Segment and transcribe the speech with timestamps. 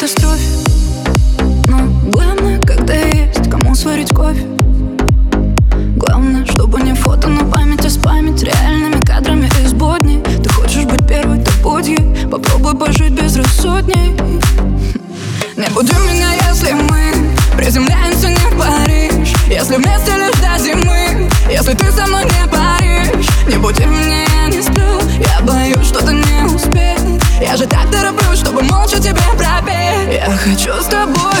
[0.00, 0.42] катастрофе.
[1.68, 1.78] Но
[2.10, 4.46] главное, когда есть кому сварить кофе.
[5.96, 11.06] Главное, чтобы не фото на память, а спамить реальными кадрами из будней Ты хочешь быть
[11.06, 14.16] первой, то будь ей Попробуй пожить без рассудней.
[15.58, 17.12] Не буди меня, если мы
[17.58, 19.34] приземляемся не в Париж.
[19.48, 21.28] Если вместе лишь до зимы.
[21.50, 23.28] Если ты со мной не паришь.
[23.46, 24.98] Не буди меня, я не сплю.
[25.18, 27.00] Я боюсь, что ты не успеешь.
[27.40, 29.79] Я же так тороплюсь, чтобы молча тебе пропеть
[30.10, 31.39] Я хочу с тобой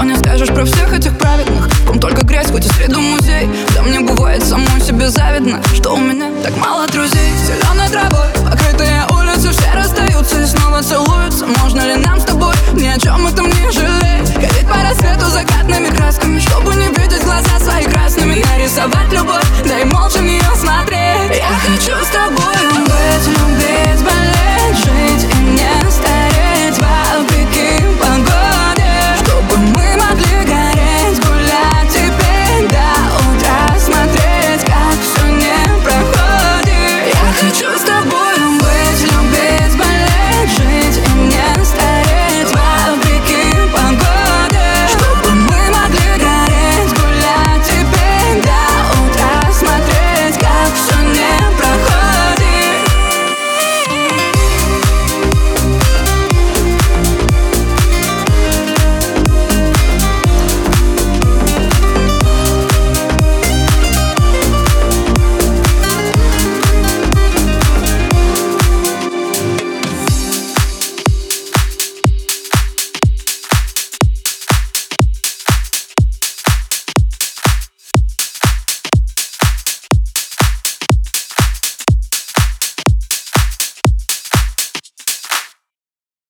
[0.00, 1.68] Ничего не скажешь про всех этих праведных?
[1.86, 3.50] Ком только грязь, хоть и среду музей.
[3.74, 7.30] Да мне бывает самой себе завидно Что у меня так мало друзей.
[7.44, 11.46] Зеленой травой покрытые улицы Все расстаются и снова целуются.
[11.46, 14.32] Можно ли нам с тобой ни о чем этом не жалеть?
[14.32, 18.42] Ходить по рассвету закатными красками Чтобы не видеть глаза свои красными.
[18.54, 21.36] Нарисовать любовь, да и молча в нее смотреть.
[21.36, 22.56] Я хочу с тобой
[22.86, 23.89] быть, любить